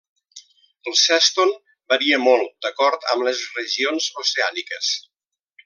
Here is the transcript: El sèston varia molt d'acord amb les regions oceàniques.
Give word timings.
El 0.91 0.95
sèston 1.01 1.51
varia 1.93 2.19
molt 2.23 2.67
d'acord 2.67 3.07
amb 3.13 3.29
les 3.29 3.45
regions 3.59 4.09
oceàniques. 4.25 4.91